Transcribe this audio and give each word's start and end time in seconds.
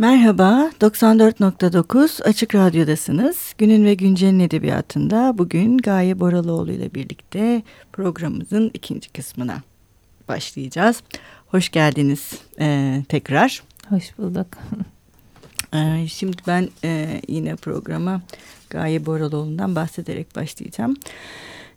Merhaba, 0.00 0.70
94.9 0.80 2.22
Açık 2.22 2.54
Radyo'dasınız. 2.54 3.54
Günün 3.58 3.84
ve 3.84 3.94
Güncel'in 3.94 4.40
edebiyatında 4.40 5.38
bugün 5.38 5.78
Gaye 5.78 6.20
Boraloğlu 6.20 6.72
ile 6.72 6.94
birlikte 6.94 7.62
programımızın 7.92 8.70
ikinci 8.74 9.12
kısmına 9.12 9.62
başlayacağız. 10.28 11.02
Hoş 11.46 11.68
geldiniz 11.68 12.32
e, 12.60 12.96
tekrar. 13.08 13.62
Hoş 13.88 14.18
bulduk. 14.18 14.46
E, 15.74 16.08
şimdi 16.08 16.36
ben 16.46 16.68
e, 16.84 17.20
yine 17.28 17.56
programa 17.56 18.22
Gaye 18.70 19.06
Boraloğlu'ndan 19.06 19.76
bahsederek 19.76 20.36
başlayacağım. 20.36 20.96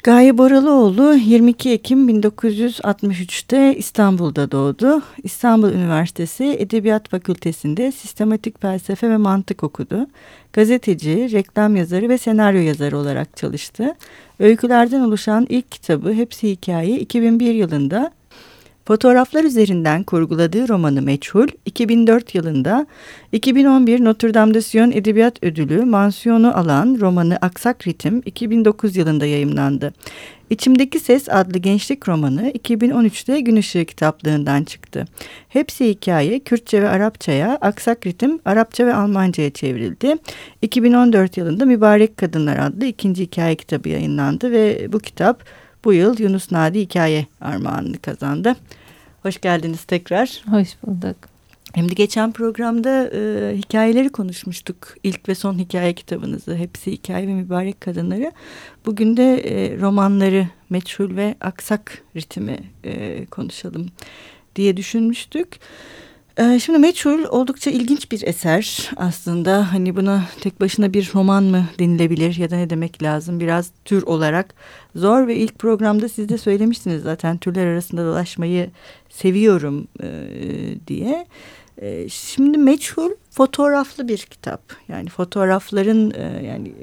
Gaye 0.04 0.38
Boralıoğlu 0.38 1.14
22 1.14 1.72
Ekim 1.72 2.10
1963'te 2.10 3.76
İstanbul'da 3.78 4.52
doğdu. 4.52 5.02
İstanbul 5.24 5.70
Üniversitesi 5.70 6.56
Edebiyat 6.60 7.10
Fakültesi'nde 7.10 7.92
sistematik 7.92 8.62
felsefe 8.62 9.10
ve 9.10 9.18
mantık 9.18 9.64
okudu. 9.64 10.08
Gazeteci, 10.54 11.32
reklam 11.32 11.76
yazarı 11.76 12.10
ve 12.10 12.18
senaryo 12.18 12.62
yazarı 12.62 12.98
olarak 12.98 13.38
çalıştı. 13.38 13.96
Öykülerden 14.40 15.00
oluşan 15.00 15.46
ilk 15.50 15.72
kitabı 15.72 16.14
Hepsi 16.14 16.50
Hikaye 16.52 17.00
2001 17.00 17.54
yılında 17.54 18.12
Fotoğraflar 18.86 19.44
üzerinden 19.44 20.04
kurguladığı 20.04 20.70
romanı 20.70 21.02
Meçhul, 21.02 21.48
2004 21.66 22.36
yılında 22.36 22.88
2011 23.32 24.04
Notre 24.04 24.34
Dame 24.34 24.54
de 24.54 24.62
Sion 24.62 24.92
Edebiyat 24.92 25.44
Ödülü 25.44 25.86
mansiyonu 25.86 26.58
alan 26.58 26.98
romanı 27.00 27.38
Aksak 27.42 27.88
Ritim 27.88 28.22
2009 28.26 28.96
yılında 28.96 29.26
yayımlandı. 29.26 29.94
İçimdeki 30.50 31.00
Ses 31.00 31.30
adlı 31.30 31.60
gençlik 31.60 32.10
romanı 32.10 32.50
2013'te 32.50 33.40
Gün 33.40 33.56
Işığı 33.56 33.86
kitaplığından 33.86 34.64
çıktı. 34.64 35.06
Hepsi 35.50 35.90
hikaye 35.90 36.40
Kürtçe 36.40 36.82
ve 36.82 36.90
Arapçaya, 36.90 37.58
Aksak 37.62 38.08
Ritim 38.08 38.40
Arapça 38.46 38.86
ve 38.86 38.94
Almanca'ya 38.94 39.50
çevrildi. 39.50 40.16
2014 40.62 41.38
yılında 41.38 41.66
Mübarek 41.66 42.18
Kadınlar 42.18 42.58
adlı 42.58 42.86
ikinci 42.86 43.24
hikaye 43.24 43.56
kitabı 43.56 43.90
yayınlandı 43.90 44.52
ve 44.52 44.94
bu 44.94 45.00
kitap 45.00 45.44
bu 45.84 45.94
yıl 45.94 46.20
Yunus 46.20 46.52
Nadi 46.52 46.80
Hikaye 46.80 47.28
Armağanını 47.42 47.98
kazandı. 47.98 48.56
Hoş 49.22 49.42
geldiniz 49.42 49.84
tekrar. 49.84 50.44
Hoş 50.50 50.68
bulduk. 50.86 51.16
Şimdi 51.76 51.96
geçen 51.96 52.32
programda 52.32 53.10
e, 53.14 53.54
hikayeleri 53.58 54.10
konuşmuştuk. 54.10 54.96
İlk 55.04 55.30
ve 55.30 55.36
son 55.36 55.60
hikaye 55.60 55.94
kitabınızı. 55.94 56.56
Hepsi 56.56 56.92
hikaye 56.92 57.28
ve 57.28 57.34
mübarek 57.34 57.82
kadınları. 57.82 58.32
Bugün 58.86 59.18
de 59.18 59.38
e, 59.38 59.80
romanları 59.80 60.48
Meçhul 60.70 61.16
ve 61.16 61.36
Aksak 61.42 62.02
ritmi 62.16 62.58
e, 62.84 63.26
konuşalım 63.26 63.88
diye 64.56 64.78
düşünmüştük. 64.78 65.60
Şimdi 66.38 66.80
Meçhul 66.80 67.24
oldukça 67.24 67.72
ilginç 67.72 68.12
bir 68.12 68.28
eser 68.28 68.92
aslında. 68.98 69.74
Hani 69.74 69.96
buna 69.96 70.24
tek 70.42 70.62
başına 70.62 70.94
bir 70.94 71.12
roman 71.16 71.44
mı 71.44 71.66
denilebilir 71.80 72.36
ya 72.36 72.50
da 72.52 72.56
ne 72.56 72.70
demek 72.70 73.04
lazım? 73.04 73.40
Biraz 73.40 73.72
tür 73.86 74.04
olarak 74.04 74.54
zor 74.96 75.28
ve 75.28 75.36
ilk 75.36 75.60
programda 75.60 76.10
siz 76.10 76.30
de 76.30 76.38
söylemiştiniz 76.38 77.04
zaten 77.04 77.38
türler 77.38 77.68
arasında 77.68 78.06
dolaşmayı 78.06 78.70
seviyorum 79.10 79.88
e, 80.04 80.10
diye. 80.88 81.28
E, 81.82 82.10
şimdi 82.10 82.58
Meçhul 82.58 83.12
fotoğraflı 83.30 84.08
bir 84.08 84.18
kitap. 84.18 84.62
Yani 84.88 85.10
fotoğrafların 85.10 86.12
e, 86.12 86.46
yani 86.48 86.74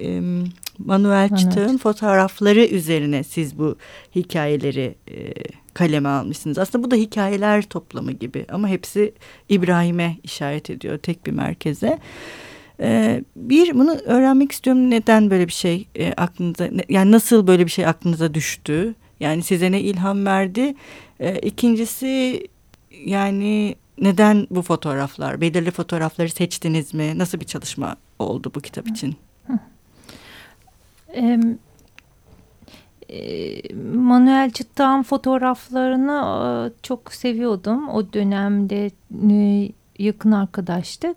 Manuel 0.85 1.37
Çıtağ'ın 1.37 1.79
fotoğrafları 1.79 2.65
üzerine 2.65 3.25
siz 3.25 3.59
bu 3.59 3.77
hikayeleri 4.15 4.95
e, 5.11 5.33
kaleme 5.75 6.09
almışsınız. 6.09 6.59
Aslında 6.59 6.85
bu 6.85 6.91
da 6.91 6.97
hikayeler 6.97 7.63
toplamı 7.63 8.13
gibi 8.13 8.47
ama 8.53 8.69
hepsi 8.69 9.15
İbrahim'e 9.49 10.17
işaret 10.23 10.71
ediyor 10.71 10.99
tek 10.99 11.27
bir 11.27 11.33
merkeze. 11.33 11.99
Ee, 12.83 13.25
bir 13.37 13.75
bunu 13.75 13.95
öğrenmek 13.95 14.53
istiyorum. 14.53 14.91
Neden 14.91 15.31
böyle 15.31 15.47
bir 15.47 15.53
şey 15.53 15.89
e, 15.95 16.13
aklınıza 16.13 16.69
yani 16.89 17.13
nasıl 17.13 17.47
böyle 17.47 17.67
bir 17.67 17.71
şey 17.71 17.87
aklınıza 17.87 18.35
düştü? 18.35 18.95
Yani 19.21 19.43
size 19.43 19.73
ne 19.73 19.81
ilham 19.81 20.27
verdi? 20.27 20.75
Ee, 21.21 21.39
ikincisi 21.39 22.43
yani 23.05 23.75
neden 24.01 24.47
bu 24.51 24.63
fotoğraflar 24.63 25.41
belirli 25.41 25.71
fotoğrafları 25.71 26.29
seçtiniz 26.29 26.95
mi? 26.95 27.19
Nasıl 27.19 27.41
bir 27.41 27.47
çalışma 27.47 27.97
oldu 28.19 28.53
bu 28.55 28.61
kitap 28.61 28.89
için? 28.89 29.17
Manuel 33.95 34.51
Çıttağ'ın 34.51 35.03
fotoğraflarını 35.03 36.73
çok 36.83 37.13
seviyordum. 37.13 37.89
O 37.89 38.13
dönemde 38.13 38.91
yakın 39.99 40.33
arkadaştık 40.33 41.17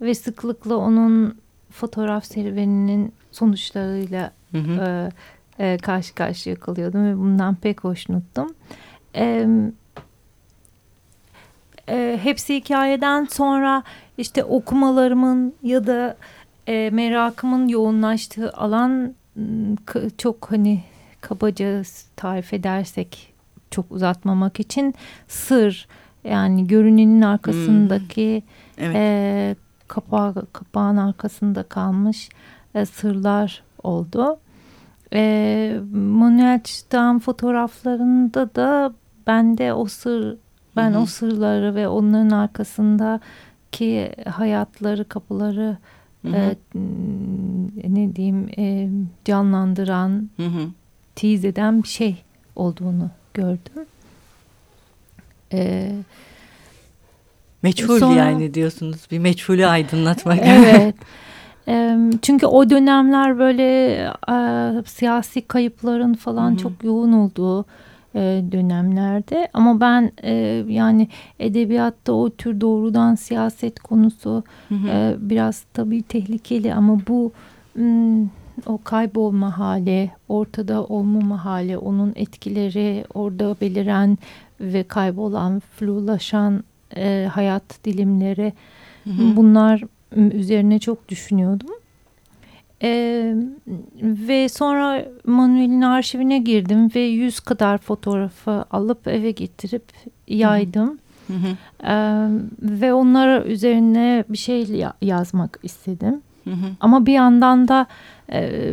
ve 0.00 0.14
sıklıkla 0.14 0.76
onun 0.76 1.38
fotoğraf 1.70 2.24
serüveninin 2.24 3.12
sonuçlarıyla 3.32 4.32
hı 4.52 4.58
hı. 4.58 5.08
E, 5.58 5.78
karşı 5.78 6.14
karşıya 6.14 6.56
kalıyordum 6.56 7.04
ve 7.04 7.18
bundan 7.18 7.54
pek 7.54 7.84
hoşnuttum. 7.84 8.54
E, 9.14 9.46
e, 11.88 12.18
hepsi 12.22 12.54
hikayeden 12.56 13.24
sonra 13.24 13.82
işte 14.18 14.44
okumalarımın 14.44 15.54
ya 15.62 15.86
da 15.86 16.16
e, 16.66 16.90
merakımın 16.90 17.68
yoğunlaştığı 17.68 18.52
alan 18.52 19.14
çok 20.18 20.50
hani 20.50 20.82
kabaca 21.20 21.82
tarif 22.16 22.52
edersek 22.52 23.32
çok 23.70 23.92
uzatmamak 23.92 24.60
için 24.60 24.94
sır 25.28 25.88
yani 26.24 26.66
görünenin 26.66 27.22
arkasındaki 27.22 28.42
hmm. 28.76 28.84
evet. 28.84 28.96
e, 28.96 29.56
kapağı, 29.88 30.34
kapağın 30.52 30.96
arkasında 30.96 31.62
kalmış 31.62 32.28
e, 32.74 32.86
sırlar 32.86 33.62
oldu. 33.82 34.38
E, 35.12 35.80
Manuel 35.94 36.62
Çıtağ'ın 36.62 37.18
fotoğraflarında 37.18 38.54
da 38.54 38.92
bende 39.26 39.72
o 39.72 39.86
sır 39.86 40.36
ben 40.76 40.92
-hı. 40.92 40.98
o 40.98 41.06
sırları 41.06 41.74
ve 41.74 41.88
onların 41.88 42.30
arkasındaki 42.30 44.12
hayatları 44.26 45.08
kapıları 45.08 45.76
Hı 46.22 46.28
-hı. 46.28 46.54
E, 47.82 47.94
ne 47.94 48.16
diyeyim 48.16 48.48
e, 48.58 48.88
canlandıran 49.24 50.30
hı 50.36 50.46
hı 50.46 50.68
tease 51.14 51.48
eden 51.48 51.82
bir 51.82 51.88
şey 51.88 52.16
olduğunu 52.56 53.10
gördüm. 53.34 53.86
Ee, 55.52 55.92
Meçhul 57.62 57.98
sonra, 57.98 58.14
yani 58.14 58.54
diyorsunuz. 58.54 59.06
Bir 59.10 59.18
meçhulü 59.18 59.66
aydınlatmak. 59.66 60.38
evet. 60.42 60.94
Çünkü 62.22 62.46
o 62.46 62.70
dönemler 62.70 63.38
böyle 63.38 63.92
e, 64.28 64.36
siyasi 64.86 65.42
kayıpların 65.42 66.14
falan 66.14 66.50
Hı 66.50 66.54
-hı. 66.54 66.58
çok 66.58 66.84
yoğun 66.84 67.12
olduğu 67.12 67.64
e, 68.14 68.44
dönemlerde. 68.52 69.48
Ama 69.52 69.80
ben 69.80 70.12
e, 70.22 70.64
yani 70.68 71.08
edebiyatta 71.38 72.12
o 72.12 72.30
tür 72.30 72.60
doğrudan 72.60 73.14
siyaset 73.14 73.80
konusu 73.80 74.44
Hı 74.68 74.74
-hı. 74.74 75.14
E, 75.14 75.30
biraz 75.30 75.64
tabii 75.74 76.02
tehlikeli 76.02 76.74
ama 76.74 76.98
bu... 77.08 77.32
M, 77.74 78.28
o 78.66 78.78
kaybolma 78.84 79.58
hali, 79.58 80.10
ortada 80.28 80.84
olmama 80.84 81.44
hali, 81.44 81.78
onun 81.78 82.12
etkileri, 82.16 83.04
orada 83.14 83.56
beliren 83.60 84.18
ve 84.60 84.82
kaybolan, 84.82 85.60
flulaşan 85.60 86.64
e, 86.96 87.28
hayat 87.32 87.84
dilimleri 87.84 88.52
hı 89.04 89.10
hı. 89.10 89.36
bunlar 89.36 89.82
üzerine 90.16 90.78
çok 90.78 91.08
düşünüyordum. 91.08 91.70
E, 92.82 93.34
ve 94.02 94.48
sonra 94.48 95.04
Manuel'in 95.26 95.82
arşivine 95.82 96.38
girdim 96.38 96.90
ve 96.94 97.00
yüz 97.00 97.40
kadar 97.40 97.78
fotoğrafı 97.78 98.64
alıp 98.70 99.08
eve 99.08 99.30
getirip 99.30 99.84
yaydım. 100.28 100.98
Hı 101.26 101.32
hı. 101.32 101.86
E, 101.92 101.94
ve 102.62 102.94
onlara 102.94 103.44
üzerine 103.44 104.24
bir 104.28 104.38
şey 104.38 104.84
yazmak 105.02 105.58
istedim. 105.62 106.20
Hı 106.44 106.50
hı. 106.50 106.66
Ama 106.80 107.06
bir 107.06 107.12
yandan 107.12 107.68
da 107.68 107.86
e, 108.32 108.72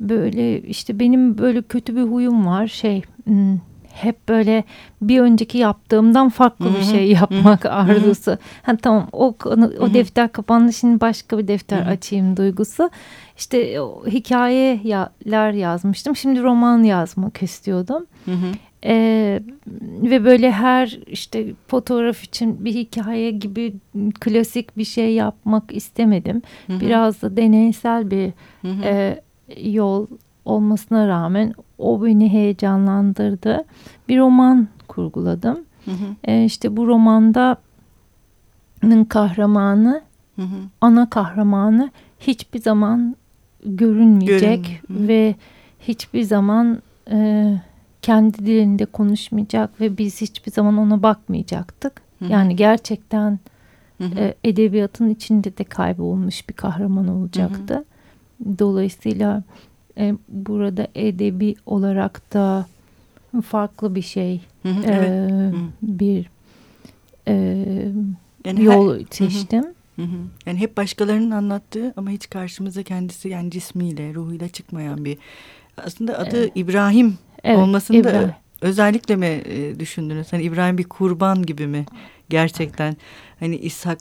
böyle 0.00 0.62
işte 0.62 0.98
benim 0.98 1.38
böyle 1.38 1.62
kötü 1.62 1.96
bir 1.96 2.02
huyum 2.02 2.46
var 2.46 2.66
şey 2.66 3.02
hmm, 3.24 3.58
hep 3.94 4.28
böyle 4.28 4.64
bir 5.02 5.20
önceki 5.20 5.58
yaptığımdan 5.58 6.28
farklı 6.28 6.64
Hı-hı. 6.64 6.74
bir 6.74 6.84
şey 6.84 7.10
yapmak 7.10 7.64
Hı-hı. 7.64 7.72
arzusu. 7.72 8.38
Ha, 8.62 8.76
tamam 8.82 9.08
o 9.12 9.34
o 9.80 9.94
defter 9.94 10.32
kapandı 10.32 10.72
şimdi 10.72 11.00
başka 11.00 11.38
bir 11.38 11.48
defter 11.48 11.80
Hı-hı. 11.80 11.90
açayım 11.90 12.36
duygusu. 12.36 12.90
İşte 13.36 13.80
o 13.80 14.06
hikayeler 14.06 15.52
yazmıştım. 15.52 16.16
Şimdi 16.16 16.42
roman 16.42 16.82
yazmak 16.82 17.42
istiyordum. 17.42 18.06
Hı-hı. 18.24 18.52
Ee, 18.86 19.40
ve 20.02 20.24
böyle 20.24 20.50
her 20.50 20.98
işte 21.06 21.46
fotoğraf 21.68 22.24
için 22.24 22.64
bir 22.64 22.74
hikaye 22.74 23.30
gibi 23.30 23.74
klasik 24.20 24.78
bir 24.78 24.84
şey 24.84 25.14
yapmak 25.14 25.76
istemedim. 25.76 26.42
Biraz 26.68 27.22
da 27.22 27.36
deneysel 27.36 28.10
bir. 28.10 28.32
E, 28.84 29.20
yol 29.62 30.06
olmasına 30.44 31.08
rağmen 31.08 31.54
o 31.78 32.04
beni 32.04 32.32
heyecanlandırdı. 32.32 33.64
Bir 34.08 34.18
roman 34.18 34.68
kurguladım. 34.88 35.58
Hı 35.84 35.90
hı. 35.90 36.14
E, 36.24 36.44
işte 36.44 36.76
bu 36.76 36.86
romanda 36.86 37.56
kahramanı 39.08 40.02
hı 40.36 40.42
hı. 40.42 40.56
ana 40.80 41.10
kahramanı 41.10 41.90
hiçbir 42.20 42.60
zaman 42.60 43.16
görünmeyecek 43.64 44.80
Görün. 44.88 45.08
ve 45.08 45.34
hiçbir 45.80 46.22
zaman 46.22 46.82
e, 47.10 47.50
kendi 48.02 48.38
dilinde 48.38 48.84
konuşmayacak 48.84 49.80
ve 49.80 49.98
biz 49.98 50.20
hiçbir 50.20 50.52
zaman 50.52 50.76
ona 50.76 51.02
bakmayacaktık. 51.02 52.02
Hı 52.18 52.24
hı. 52.24 52.32
Yani 52.32 52.56
gerçekten 52.56 53.38
hı 53.98 54.04
hı. 54.04 54.18
E, 54.18 54.34
edebiyatın 54.44 55.08
içinde 55.08 55.58
de 55.58 55.64
kaybolmuş 55.64 56.48
bir 56.48 56.54
kahraman 56.54 57.08
olacaktı. 57.08 57.74
Hı 57.74 57.78
hı. 58.50 58.58
Dolayısıyla 58.58 59.42
e, 59.98 60.14
burada 60.28 60.88
edebi 60.94 61.54
olarak 61.66 62.34
da 62.34 62.66
farklı 63.44 63.94
bir 63.94 64.02
şey, 64.02 64.40
hı 64.62 64.68
hı, 64.68 64.82
e, 64.82 64.92
evet. 64.92 65.54
bir 65.82 66.30
e, 67.28 67.34
yani 68.44 68.64
yol 68.64 68.98
her, 68.98 69.04
seçtim. 69.10 69.64
Hı 69.96 70.02
hı. 70.02 70.16
Yani 70.46 70.58
hep 70.58 70.76
başkalarının 70.76 71.30
anlattığı 71.30 71.92
ama 71.96 72.10
hiç 72.10 72.30
karşımıza 72.30 72.82
kendisi 72.82 73.28
yani 73.28 73.50
cismiyle, 73.50 74.14
ruhuyla 74.14 74.48
çıkmayan 74.48 75.04
bir 75.04 75.18
aslında 75.76 76.18
adı 76.18 76.38
evet. 76.38 76.52
İbrahim 76.54 77.18
evet, 77.44 77.58
olmasını 77.58 77.96
İbrahim. 77.96 78.28
da 78.28 78.36
özellikle 78.60 79.16
mi 79.16 79.26
e, 79.26 79.80
düşündünüz? 79.80 80.32
Hani 80.32 80.42
İbrahim 80.42 80.78
bir 80.78 80.84
kurban 80.84 81.42
gibi 81.42 81.66
mi 81.66 81.86
gerçekten? 82.28 82.96
Hani 83.40 83.56
İshak 83.56 83.98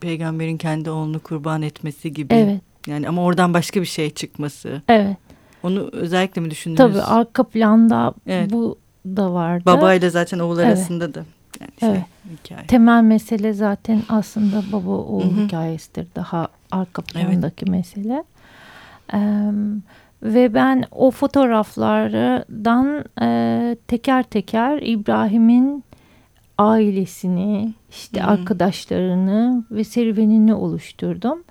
peygamberin 0.00 0.56
kendi 0.56 0.90
oğlunu 0.90 1.20
kurban 1.20 1.62
etmesi 1.62 2.12
gibi. 2.12 2.34
Evet. 2.34 2.60
Yani 2.86 3.08
ama 3.08 3.22
oradan 3.22 3.54
başka 3.54 3.80
bir 3.80 3.86
şey 3.86 4.10
çıkması. 4.10 4.82
Evet. 4.88 5.16
Onu 5.62 5.88
özellikle 5.92 6.40
mi 6.40 6.50
düşündünüz? 6.50 6.78
Tabii 6.78 7.02
arka 7.02 7.42
planda 7.42 8.14
evet. 8.26 8.52
bu 8.52 8.78
da 9.06 9.32
vardı. 9.34 9.62
Babayla 9.66 10.10
zaten 10.10 10.38
oğul 10.38 10.58
evet. 10.58 10.66
arasında 10.66 11.14
da. 11.14 11.24
Yani 11.60 11.70
şey, 11.80 11.88
evet. 11.88 12.02
hikaye. 12.44 12.66
Temel 12.66 13.02
mesele 13.02 13.52
zaten 13.52 14.02
aslında 14.08 14.62
baba 14.72 14.90
oğul 14.90 15.22
Hı 15.22 15.26
-hı. 15.26 15.44
hikayesidir. 15.44 16.06
Daha 16.16 16.48
arka 16.70 17.02
plandaki 17.02 17.64
evet. 17.68 17.68
mesele. 17.68 18.24
Ee, 19.14 19.50
ve 20.22 20.54
ben 20.54 20.84
o 20.90 21.10
fotoğraflardan 21.10 23.04
e, 23.22 23.76
teker 23.88 24.22
teker 24.22 24.78
İbrahim'in 24.82 25.84
ailesini, 26.58 27.74
işte 27.90 28.20
Hı 28.20 28.24
-hı. 28.24 28.26
arkadaşlarını 28.26 29.64
ve 29.70 29.84
serüvenini 29.84 30.54
oluşturdum. 30.54 31.44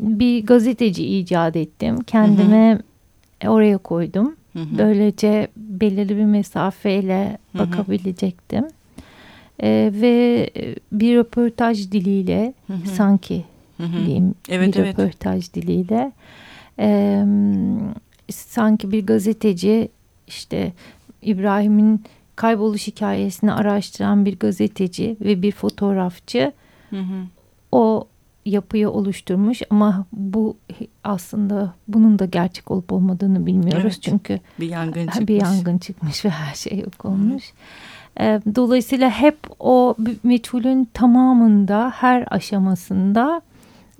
Bir 0.00 0.46
gazeteci 0.46 1.18
icat 1.18 1.56
ettim. 1.56 2.02
Kendime 2.02 2.72
Hı 2.72 3.46
-hı. 3.46 3.48
oraya 3.48 3.78
koydum. 3.78 4.36
Hı 4.52 4.58
hı. 4.58 4.78
Böylece 4.78 5.48
belirli 5.56 6.16
bir 6.16 6.24
mesafeyle 6.24 7.38
hı 7.52 7.58
hı. 7.58 7.66
bakabilecektim. 7.66 8.64
Ee, 9.62 9.92
ve 9.94 10.50
bir 10.92 11.16
röportaj 11.16 11.92
diliyle 11.92 12.54
hı 12.66 12.72
hı. 12.72 12.88
sanki 12.88 13.44
hı 13.76 13.82
hı. 13.82 14.06
diyeyim 14.06 14.34
evet, 14.48 14.76
bir 14.76 14.80
evet. 14.80 14.98
röportaj 14.98 15.54
diliyle 15.54 16.12
e, 16.78 17.24
sanki 18.30 18.92
bir 18.92 19.06
gazeteci 19.06 19.88
işte 20.26 20.72
İbrahim'in 21.22 22.04
kayboluş 22.36 22.86
hikayesini 22.86 23.52
araştıran 23.52 24.24
bir 24.24 24.38
gazeteci 24.38 25.16
ve 25.20 25.42
bir 25.42 25.52
fotoğrafçı 25.52 26.52
hı 26.90 27.00
hı. 27.00 27.24
o 27.72 28.08
yapıyı 28.44 28.90
oluşturmuş 28.90 29.62
ama 29.70 30.06
bu 30.12 30.56
aslında 31.04 31.74
bunun 31.88 32.18
da 32.18 32.24
gerçek 32.24 32.70
olup 32.70 32.92
olmadığını 32.92 33.46
bilmiyoruz 33.46 33.82
evet, 33.84 34.02
çünkü 34.02 34.40
bir 34.60 34.68
yangın 34.68 35.06
çıkmış. 35.06 35.28
bir 35.28 35.40
yangın 35.40 35.78
çıkmış 35.78 36.24
ve 36.24 36.30
her 36.30 36.54
şey 36.54 36.78
yok 36.78 37.04
olmuş. 37.04 37.52
Evet. 38.16 38.42
Dolayısıyla 38.56 39.10
hep 39.10 39.38
o 39.60 39.96
meçhulün 40.22 40.88
tamamında 40.94 41.92
her 41.94 42.26
aşamasında 42.30 43.42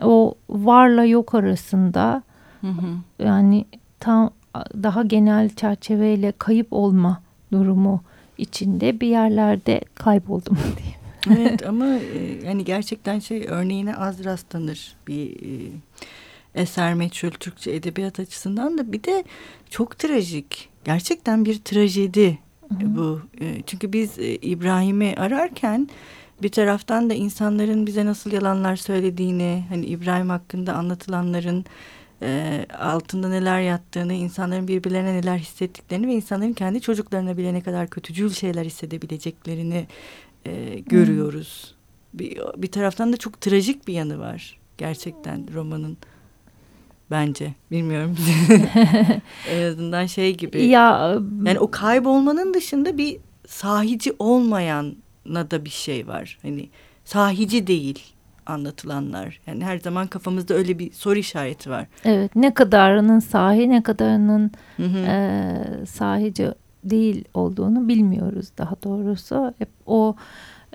o 0.03 0.35
varla 0.50 1.05
yok 1.05 1.35
arasında 1.35 2.23
hı 2.61 2.67
hı. 2.67 3.25
yani 3.25 3.65
tam 4.00 4.31
daha 4.55 5.03
genel 5.03 5.49
çerçeveyle 5.49 6.33
kayıp 6.33 6.67
olma 6.71 7.21
durumu 7.53 8.03
içinde 8.39 9.00
bir 9.00 9.09
yerlerde 9.09 9.81
kayboldum 9.94 10.59
diyeyim 10.77 11.02
evet 11.31 11.67
ama 11.67 11.87
e, 11.87 12.47
yani 12.47 12.65
gerçekten 12.65 13.19
şey 13.19 13.47
örneğine 13.49 13.97
az 13.97 14.25
rastlanır 14.25 14.97
bir 15.09 15.31
e, 15.31 15.71
eser 16.55 16.95
meçhul 16.95 17.31
Türkçe 17.31 17.73
edebiyat 17.73 18.21
açısından 18.21 18.79
da 18.79 18.93
bir 18.93 19.05
de 19.05 19.25
çok 19.71 19.99
trajik. 19.99 20.69
Gerçekten 20.85 21.45
bir 21.45 21.59
trajedi 21.59 22.39
Hı-hı. 22.69 22.97
bu. 22.97 23.21
E, 23.41 23.63
çünkü 23.67 23.93
biz 23.93 24.19
İbrahim'i 24.43 25.15
ararken 25.17 25.89
bir 26.43 26.49
taraftan 26.49 27.11
da 27.11 27.15
insanların 27.15 27.87
bize 27.87 28.07
nasıl 28.07 28.33
yalanlar 28.33 28.77
söylediğini, 28.77 29.65
hani 29.69 29.87
İbrahim 29.87 30.29
hakkında 30.29 30.75
anlatılanların 30.75 31.65
e, 32.23 32.67
altında 32.79 33.29
neler 33.29 33.61
yattığını, 33.61 34.13
insanların 34.13 34.69
birbirlerine 34.69 35.15
neler 35.15 35.39
hissettiklerini 35.39 36.07
ve 36.07 36.15
insanların 36.15 36.53
kendi 36.53 36.81
çocuklarına 36.81 37.37
bile 37.37 37.55
ne 37.55 37.61
kadar 37.61 37.89
kötücül 37.89 38.31
şeyler 38.31 38.65
hissedebileceklerini 38.65 39.87
e, 40.47 40.79
görüyoruz. 40.79 41.75
Hmm. 42.11 42.19
Bir, 42.19 42.39
bir 42.56 42.71
taraftan 42.71 43.12
da 43.12 43.17
çok 43.17 43.41
trajik 43.41 43.89
bir 43.89 43.94
yanı 43.94 44.19
var 44.19 44.59
gerçekten 44.79 45.55
romanın 45.55 45.97
bence. 47.11 47.55
Bilmiyorum. 47.71 48.17
en 49.50 49.62
azından 49.62 50.06
şey 50.06 50.37
gibi. 50.37 50.65
Ya 50.65 51.19
yani 51.44 51.59
o 51.59 51.71
kaybolmanın 51.71 52.55
dışında 52.55 52.99
bir 52.99 53.19
sahici 53.47 54.12
olmayana 54.19 55.50
da 55.50 55.65
bir 55.65 55.71
şey 55.71 56.06
var. 56.06 56.39
Hani 56.43 56.69
sahici 57.05 57.67
değil 57.67 58.12
anlatılanlar. 58.47 59.41
Yani 59.47 59.65
her 59.65 59.79
zaman 59.79 60.06
kafamızda 60.06 60.55
öyle 60.55 60.79
bir 60.79 60.93
soru 60.93 61.19
işareti 61.19 61.71
var. 61.71 61.87
Evet. 62.05 62.37
Ne 62.37 62.55
kadarının 62.55 63.19
sahi, 63.19 63.71
ne 63.71 63.83
kadarının 63.83 64.50
hı 64.77 64.83
hı. 64.83 64.99
E, 64.99 65.87
sahici 65.87 66.53
değil 66.84 67.25
olduğunu 67.34 67.88
bilmiyoruz 67.88 68.49
daha 68.58 68.75
doğrusu. 68.84 69.55
Hep 69.58 69.69
o 69.87 70.17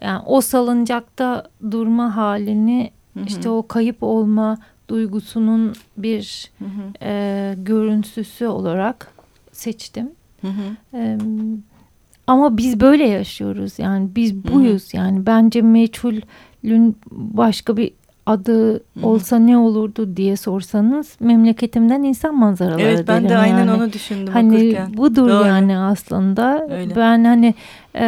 yani 0.02 0.24
o 0.26 0.42
salıncakta 0.42 1.44
durma 1.72 2.16
halini 2.16 2.92
hı 3.14 3.20
hı. 3.20 3.26
işte 3.28 3.50
o 3.50 3.68
kayıp 3.68 4.04
olma 4.04 4.58
duygusunun 4.88 5.74
bir 5.98 6.52
hı 6.60 6.66
hı. 6.66 6.94
E, 7.02 7.56
görüntüsü 7.58 8.48
olarak 8.48 9.14
seçtim. 9.52 10.12
Hı 10.42 10.48
hı. 10.48 10.98
E, 10.98 11.18
ama 12.28 12.58
biz 12.58 12.80
böyle 12.80 13.08
yaşıyoruz 13.08 13.80
yani 13.80 14.10
biz 14.16 14.44
buyuz 14.44 14.94
hı 14.94 14.98
hı. 14.98 15.02
yani 15.02 15.26
bence 15.26 15.62
meçhulün 15.62 16.98
başka 17.12 17.78
bir 17.78 17.94
adı 18.28 18.84
olsa 19.04 19.40
ne 19.40 19.58
olurdu 19.58 20.18
diye 20.18 20.36
sorsanız 20.38 21.18
memleketimden 21.20 22.04
insan 22.04 22.36
manzaraları 22.36 22.82
Evet 22.82 23.08
ben 23.08 23.30
de 23.30 23.38
aynen 23.38 23.58
yani. 23.58 23.72
onu 23.72 23.94
düşündüm 23.94 24.34
hani 24.34 24.56
okurken. 24.56 24.98
budur 24.98 25.30
Doğru. 25.30 25.46
yani 25.48 25.78
aslında. 25.78 26.68
Öyle. 26.72 26.96
Ben 26.96 27.24
hani 27.24 27.54
e, 27.96 28.06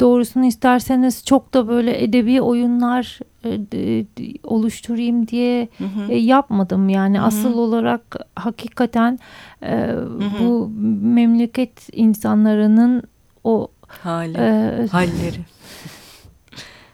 doğrusunu 0.00 0.44
isterseniz 0.44 1.24
çok 1.24 1.54
da 1.54 1.68
böyle 1.68 2.02
edebi 2.04 2.40
oyunlar 2.42 3.18
e, 3.44 4.04
oluşturayım 4.44 5.28
diye 5.28 5.68
hı 5.78 5.84
hı. 5.84 6.12
E, 6.12 6.16
yapmadım. 6.16 6.88
Yani 6.88 7.18
hı 7.18 7.22
hı. 7.22 7.26
asıl 7.26 7.58
olarak 7.58 8.16
hakikaten 8.34 9.18
e, 9.62 9.76
hı 9.76 10.00
hı. 10.00 10.44
bu 10.44 10.70
memleket 11.02 11.88
insanlarının 11.96 13.02
o 13.44 13.68
Hali, 13.88 14.38
e, 14.38 14.86
halleri. 14.90 15.40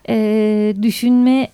e, 0.09 0.75
düşünme 0.83 1.49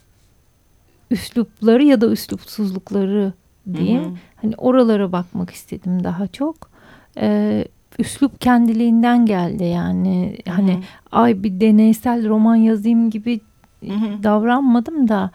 üslupları 1.11 1.85
ya 1.85 2.01
da 2.01 2.07
üslupsuzlukları 2.07 3.33
diyeyim. 3.75 4.05
Hı 4.05 4.09
hı. 4.09 4.15
Hani 4.37 4.55
oralara 4.57 5.13
bakmak 5.13 5.51
istedim 5.51 6.05
daha 6.05 6.27
çok. 6.27 6.71
Ee, 7.17 7.65
üslup 7.99 8.41
kendiliğinden 8.41 9.27
geldi 9.27 9.65
yani. 9.65 10.39
Hı 10.45 10.51
hı. 10.51 10.55
Hani 10.55 10.83
ay 11.13 11.43
bir 11.43 11.61
deneysel 11.61 12.29
roman 12.29 12.57
yazayım 12.57 13.11
gibi 13.11 13.41
hı 13.87 13.93
hı. 13.93 14.23
davranmadım 14.23 15.09
da 15.09 15.31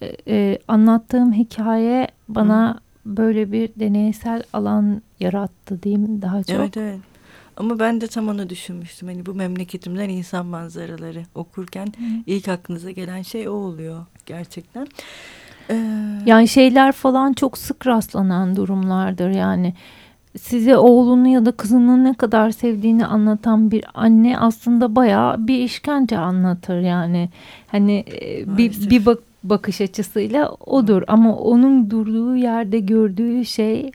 e, 0.00 0.16
e, 0.28 0.58
anlattığım 0.68 1.32
hikaye 1.32 2.08
bana 2.28 2.70
hı. 2.70 3.16
böyle 3.16 3.52
bir 3.52 3.70
deneysel 3.76 4.42
alan 4.52 5.02
yarattı 5.20 5.82
diyeyim 5.82 6.22
daha 6.22 6.42
çok. 6.42 6.56
Evet 6.56 6.76
evet. 6.76 7.00
Ama 7.56 7.78
ben 7.78 8.00
de 8.00 8.06
tam 8.06 8.28
onu 8.28 8.50
düşünmüştüm. 8.50 9.08
Hani 9.08 9.26
bu 9.26 9.34
memleketimden 9.34 10.08
insan 10.08 10.46
manzaraları 10.46 11.22
okurken 11.34 11.86
Hı. 11.86 12.04
ilk 12.26 12.48
aklınıza 12.48 12.90
gelen 12.90 13.22
şey 13.22 13.48
o 13.48 13.52
oluyor 13.52 14.06
gerçekten. 14.26 14.86
Ee... 15.70 15.74
Yani 16.26 16.48
şeyler 16.48 16.92
falan 16.92 17.32
çok 17.32 17.58
sık 17.58 17.86
rastlanan 17.86 18.56
durumlardır 18.56 19.30
yani. 19.30 19.74
Size 20.40 20.76
oğlunu 20.76 21.28
ya 21.28 21.46
da 21.46 21.52
kızını 21.52 22.04
ne 22.04 22.14
kadar 22.14 22.50
sevdiğini 22.50 23.06
anlatan 23.06 23.70
bir 23.70 23.84
anne 23.94 24.38
aslında 24.38 24.96
bayağı 24.96 25.46
bir 25.46 25.58
işkence 25.58 26.18
anlatır 26.18 26.80
yani. 26.80 27.28
Hani 27.66 28.04
e, 28.22 28.56
bir, 28.58 28.90
bir 28.90 29.06
bak 29.06 29.18
bakış 29.44 29.80
açısıyla 29.80 30.48
odur 30.48 31.02
ama 31.06 31.36
onun 31.36 31.90
durduğu 31.90 32.36
yerde 32.36 32.78
gördüğü 32.78 33.44
şey 33.44 33.90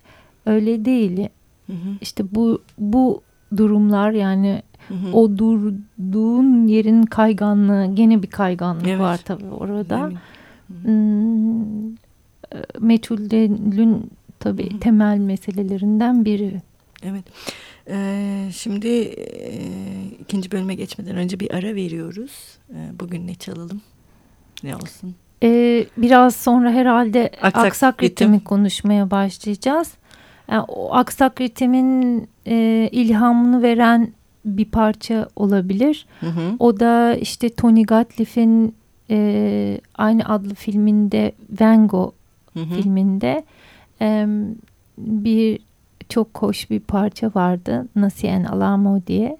öyle 0.46 0.86
değil. 0.86 1.28
Hı 1.68 1.74
hı. 1.74 1.90
İşte 2.02 2.24
bu 2.36 2.62
bu 2.78 3.22
durumlar 3.58 4.12
yani 4.12 4.62
Hı 4.90 4.94
hı. 4.94 5.14
O 5.14 5.38
durduğun 5.38 6.68
yerin 6.68 7.04
kayganlığı 7.04 7.96
gene 7.96 8.24
bir 8.24 8.28
kayganlık 8.28 8.88
evet. 8.88 9.00
var 9.00 9.18
tabii 9.26 9.46
orada. 9.46 10.12
Hmm, 10.84 11.90
meçhulün 12.80 14.12
tabii 14.40 14.72
hı 14.72 14.76
hı. 14.76 14.80
temel 14.80 15.18
meselelerinden 15.18 16.26
biri. 16.26 16.62
Evet. 17.04 17.24
Ee, 17.88 18.50
şimdi 18.56 18.88
e, 18.88 19.62
ikinci 20.20 20.52
bölüme 20.52 20.76
geçmeden 20.76 21.16
önce 21.16 21.40
bir 21.40 21.56
ara 21.56 21.76
veriyoruz. 21.76 22.58
Ee, 22.74 22.90
bugün 23.00 23.28
ne 23.28 23.36
çalalım? 23.36 23.82
Ne 24.64 24.76
olsun? 24.76 25.16
Ee, 25.44 25.86
biraz 25.98 26.36
sonra 26.36 26.72
herhalde 26.72 27.32
aksak, 27.42 27.66
aksak 27.66 28.04
ritmi 28.04 28.44
konuşmaya 28.44 29.12
başlayacağız. 29.12 29.94
Yani 30.52 30.66
o 30.68 30.94
aksak 30.94 31.42
ritmin 31.42 32.28
e, 32.48 32.90
ilhamını 32.92 33.64
veren 33.64 34.14
bir 34.46 34.66
parça 34.66 35.30
olabilir. 35.36 36.06
Hı 36.20 36.28
hı. 36.28 36.56
O 36.60 36.80
da 36.80 37.16
işte 37.16 37.50
Tony 37.50 37.84
Gatliff'in 37.84 38.76
e, 39.10 39.80
aynı 39.96 40.26
adlı 40.26 40.54
filminde 40.54 41.32
Van 41.60 41.88
Gogh 41.88 42.14
hı 42.54 42.60
hı. 42.60 42.82
filminde 42.82 43.44
e, 44.02 44.28
bir 44.98 45.60
çok 46.10 46.28
hoş 46.42 46.70
bir 46.70 46.80
parça 46.80 47.32
vardı. 47.36 47.88
Nasien 47.96 48.44
Alamo 48.44 49.02
diye. 49.08 49.38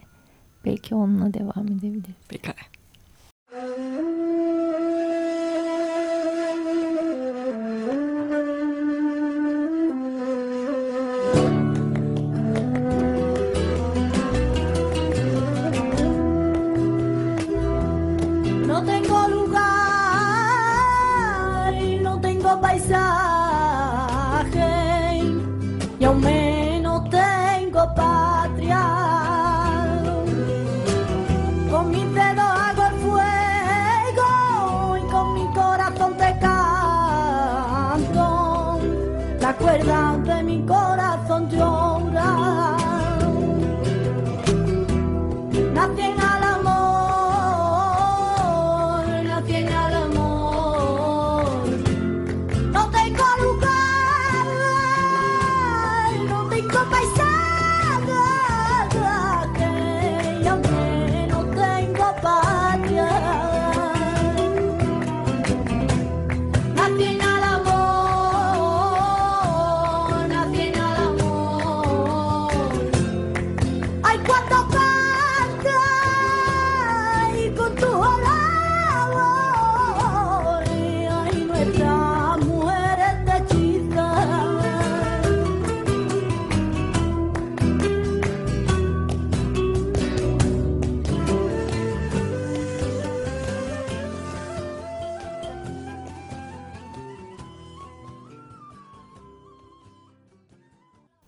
Belki 0.66 0.96
onunla 0.96 1.34
devam 1.34 1.68
edebiliriz. 1.68 2.16
Pekala. 2.30 2.69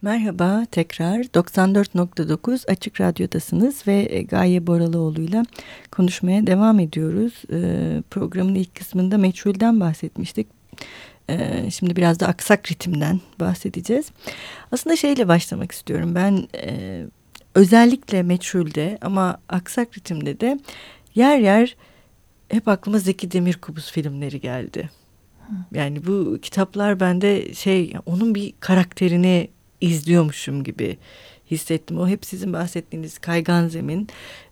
Merhaba 0.04 0.66
tekrar 0.72 1.18
94.9 1.18 2.72
Açık 2.72 3.02
Radyo'dasınız 3.02 3.88
ve 3.88 4.08
e, 4.10 4.22
Gaye 4.22 4.68
Boralıoğlu'yla 4.68 5.46
konuşmaya 5.92 6.48
devam 6.48 6.80
ediyoruz. 6.80 7.34
Ee, 7.52 8.04
programın 8.10 8.56
ilk 8.56 8.76
kısmında 8.76 9.18
meçhulden 9.18 9.80
bahsetmiştik. 9.80 10.48
Ee, 11.30 11.72
şimdi 11.72 11.96
biraz 11.96 12.20
da 12.20 12.28
aksak 12.28 12.72
ritimden 12.72 13.20
bahsedeceğiz. 13.40 14.12
Aslında 14.72 14.96
şeyle 14.96 15.28
başlamak 15.28 15.72
istiyorum 15.72 16.16
ben 16.16 16.48
e, 16.56 17.04
özellikle 17.56 18.24
meçhulde 18.24 18.98
ama 19.02 19.38
aksak 19.50 19.98
ritimde 19.98 20.40
de 20.40 20.60
yer 21.16 21.40
yer 21.40 21.76
hep 22.50 22.68
aklıma 22.68 23.00
Zeki 23.00 23.32
Demirkubuz 23.32 23.92
filmleri 23.92 24.42
geldi. 24.42 24.90
Yani 25.74 26.06
bu 26.06 26.40
kitaplar 26.42 27.00
bende 27.00 27.54
şey 27.54 27.94
onun 28.06 28.36
bir 28.36 28.54
karakterini 28.60 29.50
izliyormuşum 29.82 30.64
gibi 30.64 30.98
hissettim. 31.52 32.00
O 32.00 32.08
hep 32.08 32.26
sizin 32.26 32.54
bahsettiğiniz 32.54 33.20
kaygan 33.20 33.68
zemin 33.68 34.08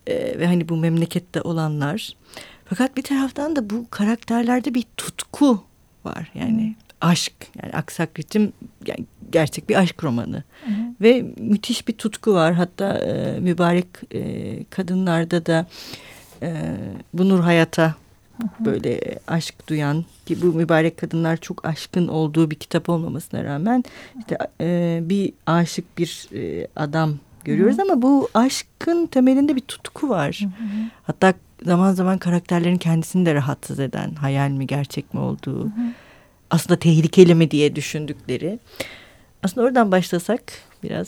e, 0.08 0.40
ve 0.40 0.48
hani 0.48 0.70
bu 0.70 0.78
memlekette 0.78 1.42
olanlar. 1.42 2.14
Fakat 2.66 2.98
bir 2.98 3.02
taraftan 3.02 3.56
da 3.56 3.70
bu 3.70 3.86
karakterlerde 3.90 4.74
bir 4.74 4.86
tutku 4.98 5.64
var. 6.06 6.32
Yani 6.36 6.64
hmm. 6.64 6.76
aşk 7.02 7.34
yani 7.64 7.74
Aksak 7.74 8.20
Ritim 8.20 8.54
yani 8.86 9.06
gerçek 9.32 9.70
bir 9.70 9.76
aşk 9.76 10.04
romanı. 10.04 10.44
Hmm. 10.66 10.74
Ve 11.02 11.26
müthiş 11.38 11.88
bir 11.88 11.94
tutku 11.94 12.34
var. 12.34 12.54
Hatta 12.54 12.98
e, 12.98 13.40
mübarek 13.40 13.88
e, 14.14 14.64
kadınlarda 14.64 15.46
da 15.46 15.68
e, 16.42 16.78
bu 17.14 17.30
Nur 17.30 17.40
Hayat'a 17.40 17.96
böyle 18.60 19.20
aşk 19.28 19.68
duyan 19.70 20.06
ki 20.26 20.42
bu 20.42 20.46
mübarek 20.46 20.98
kadınlar 20.98 21.38
çok 21.38 21.66
aşkın 21.66 22.08
olduğu 22.08 22.52
bir 22.52 22.56
kitap 22.56 22.90
olmamasına 22.90 23.44
rağmen 23.44 23.84
işte 24.20 24.38
e, 24.62 25.00
bir 25.04 25.34
aşık 25.46 25.98
bir 25.98 26.30
e, 26.34 26.68
adam 26.76 27.18
görüyoruz 27.44 27.78
hı 27.78 27.82
hı. 27.82 27.92
ama 27.92 28.02
bu 28.02 28.30
aşkın 28.34 29.06
temelinde 29.06 29.56
bir 29.56 29.62
tutku 29.62 30.10
var. 30.10 30.40
Hı 30.42 30.46
hı. 30.46 30.90
Hatta 31.04 31.34
zaman 31.66 31.94
zaman 31.94 32.18
karakterlerin 32.18 32.78
kendisini 32.78 33.26
de 33.26 33.34
rahatsız 33.34 33.80
eden 33.80 34.12
hayal 34.12 34.50
mi 34.50 34.68
gerçek 34.68 35.14
mi 35.14 35.20
olduğu 35.20 35.64
hı 35.64 35.68
hı. 35.68 35.94
aslında 36.50 36.80
tehlikeli 36.80 37.36
mi 37.36 37.52
diye 37.52 37.76
düşündükleri. 37.76 38.60
Aslında 39.44 39.68
oradan 39.68 39.92
başlasak 39.92 40.42
biraz. 40.84 41.08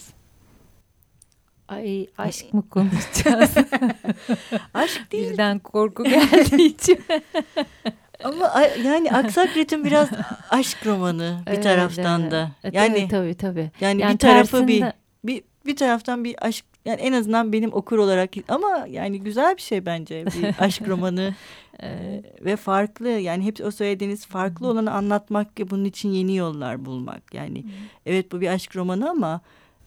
Ay 1.71 2.07
aşk 2.17 2.53
mı 2.53 2.69
konuşacağız? 2.69 3.51
aşk 4.73 5.11
değil. 5.11 5.31
Birden 5.31 5.59
korku 5.59 6.03
geldi 6.03 6.61
içime. 6.61 7.21
Ama 8.23 8.61
yani 8.83 9.11
Aksak 9.11 9.57
Ritim 9.57 9.85
biraz 9.85 10.09
aşk 10.49 10.85
romanı 10.85 11.39
bir 11.47 11.51
evet, 11.51 11.63
taraftan 11.63 12.31
da. 12.31 12.51
E, 12.63 12.69
yani 12.73 13.07
tabii 13.07 13.35
tabii. 13.35 13.71
Yani, 13.81 14.01
yani 14.01 14.13
bir 14.13 14.19
tarafı 14.19 14.51
tersinde... 14.51 14.67
bir 14.67 14.85
bir 15.23 15.43
bir 15.65 15.75
taraftan 15.75 16.23
bir 16.23 16.47
aşk 16.47 16.65
yani 16.85 17.01
en 17.01 17.13
azından 17.13 17.53
benim 17.53 17.73
okur 17.73 17.97
olarak 17.97 18.29
ama 18.47 18.85
yani 18.89 19.19
güzel 19.19 19.57
bir 19.57 19.61
şey 19.61 19.85
bence 19.85 20.25
bir 20.25 20.55
aşk 20.63 20.87
romanı 20.87 21.35
ee, 21.83 22.23
ve 22.41 22.55
farklı 22.55 23.09
yani 23.09 23.45
hep 23.45 23.59
o 23.65 23.71
söylediğiniz 23.71 24.25
farklı 24.25 24.67
olanı 24.67 24.91
anlatmak 24.91 25.59
ve 25.59 25.69
bunun 25.69 25.85
için 25.85 26.09
yeni 26.09 26.35
yollar 26.35 26.85
bulmak 26.85 27.33
yani 27.33 27.65
evet 28.05 28.31
bu 28.31 28.41
bir 28.41 28.47
aşk 28.47 28.75
romanı 28.75 29.09
ama 29.09 29.41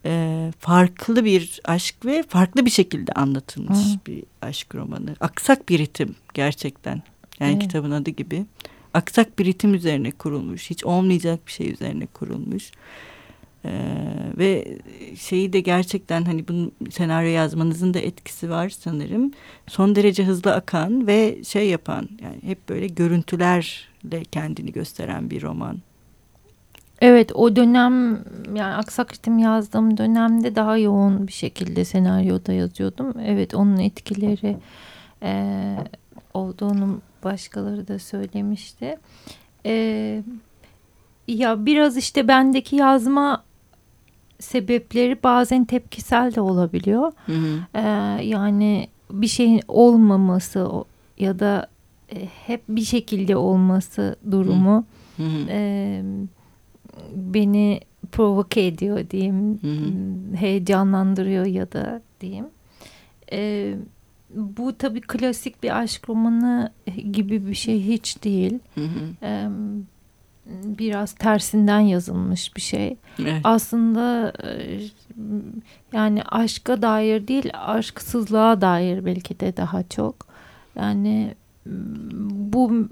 e, 0.04 0.52
farklı 0.58 1.24
bir 1.24 1.60
aşk 1.64 2.06
ve 2.06 2.22
farklı 2.28 2.66
bir 2.66 2.70
şekilde 2.70 3.12
anlatılmış 3.12 3.78
Hı. 3.78 3.98
bir 4.06 4.24
aşk 4.42 4.74
romanı. 4.74 5.16
Aksak 5.20 5.68
bir 5.68 5.78
ritim 5.78 6.14
gerçekten. 6.34 7.02
Yani 7.40 7.52
evet. 7.52 7.62
kitabın 7.62 7.90
adı 7.90 8.10
gibi. 8.10 8.44
Aksak 8.94 9.38
bir 9.38 9.44
ritim 9.44 9.74
üzerine 9.74 10.10
kurulmuş. 10.10 10.70
Hiç 10.70 10.84
olmayacak 10.84 11.46
bir 11.46 11.52
şey 11.52 11.72
üzerine 11.72 12.06
kurulmuş. 12.06 12.70
Ee, 13.64 13.70
ve 14.38 14.78
şeyi 15.18 15.52
de 15.52 15.60
gerçekten 15.60 16.24
hani 16.24 16.48
bunun 16.48 16.72
senaryo 16.90 17.28
yazmanızın 17.28 17.94
da 17.94 17.98
etkisi 17.98 18.50
var 18.50 18.68
sanırım. 18.68 19.32
Son 19.66 19.94
derece 19.94 20.24
hızlı 20.24 20.54
akan 20.54 21.06
ve 21.06 21.44
şey 21.44 21.68
yapan 21.68 22.08
yani 22.22 22.42
hep 22.42 22.68
böyle 22.68 22.86
görüntülerle 22.86 24.24
kendini 24.32 24.72
gösteren 24.72 25.30
bir 25.30 25.42
roman. 25.42 25.78
Evet 27.04 27.32
o 27.34 27.56
dönem 27.56 28.24
yani 28.54 28.74
aksak 28.74 29.12
ritim 29.12 29.38
yazdığım 29.38 29.96
dönemde 29.98 30.56
daha 30.56 30.76
yoğun 30.76 31.26
bir 31.26 31.32
şekilde 31.32 31.84
senaryoda 31.84 32.52
yazıyordum. 32.52 33.14
Evet 33.24 33.54
onun 33.54 33.76
etkileri 33.76 34.56
e, 35.22 35.76
olduğunu 36.34 37.00
başkaları 37.24 37.88
da 37.88 37.98
söylemişti. 37.98 38.98
E, 39.66 40.22
ya 41.28 41.66
biraz 41.66 41.96
işte 41.96 42.28
bendeki 42.28 42.76
yazma 42.76 43.42
sebepleri 44.40 45.22
bazen 45.22 45.64
tepkisel 45.64 46.34
de 46.34 46.40
olabiliyor. 46.40 47.12
Hı 47.26 47.32
hı. 47.32 47.58
Ee, 47.74 47.80
yani 48.24 48.88
bir 49.10 49.26
şeyin 49.26 49.60
olmaması 49.68 50.68
ya 51.18 51.38
da 51.38 51.66
e, 52.14 52.28
hep 52.46 52.62
bir 52.68 52.84
şekilde 52.84 53.36
olması 53.36 54.16
durumu 54.30 54.84
Hı 55.16 55.22
hı. 55.22 55.46
e, 55.48 56.02
beni 57.14 57.80
provoke 58.12 58.66
ediyor 58.66 59.10
diyeyim, 59.10 59.58
Hı 59.62 59.72
hı. 59.72 60.36
heyecanlandırıyor 60.36 61.46
ya 61.46 61.72
da 61.72 62.02
diyeyim. 62.20 62.46
E, 63.32 63.74
bu 64.34 64.78
tabii 64.78 65.00
klasik 65.00 65.62
bir 65.62 65.78
aşk 65.78 66.08
romanı 66.08 66.72
gibi 67.12 67.46
bir 67.46 67.54
şey 67.54 67.82
hiç 67.86 68.24
değil. 68.24 68.58
Hı 68.74 68.80
hı. 68.80 69.26
E, 69.26 69.48
biraz 70.64 71.12
tersinden 71.12 71.80
yazılmış 71.80 72.56
bir 72.56 72.60
şey. 72.60 72.96
Evet. 73.18 73.40
Aslında 73.44 74.32
e, 74.44 74.80
yani 75.92 76.22
aşka 76.22 76.82
dair 76.82 77.28
değil, 77.28 77.50
aşksızlığa 77.54 78.60
dair 78.60 79.04
belki 79.04 79.40
de 79.40 79.56
daha 79.56 79.82
çok. 79.82 80.26
Yani 80.76 81.34
bu 82.46 82.88